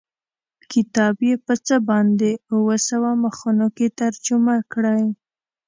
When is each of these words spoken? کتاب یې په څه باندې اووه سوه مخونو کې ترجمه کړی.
کتاب 0.71 1.15
یې 1.27 1.35
په 1.45 1.53
څه 1.65 1.75
باندې 1.89 2.31
اووه 2.53 2.77
سوه 2.89 3.09
مخونو 3.23 3.67
کې 3.77 3.87
ترجمه 3.99 4.55
کړی. 4.73 5.03